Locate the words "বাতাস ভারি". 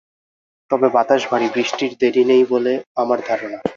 0.89-1.47